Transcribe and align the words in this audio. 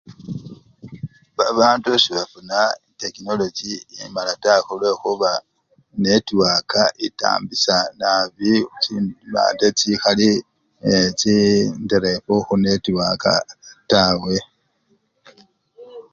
Babandu 1.37 1.89
sebafuna 2.03 2.57
tekinolochi 2.99 3.71
emala 4.03 4.33
taa 4.43 4.63
kakila 4.69 5.31
netiwaka 6.01 6.81
etambisya 7.05 7.77
nabii 7.99 8.61
chimandi 8.83 9.67
chikhali 9.79 10.29
ee, 10.89 11.09
nderefu 11.83 12.33
khunetiwaka 12.45 13.33
taa. 13.89 14.15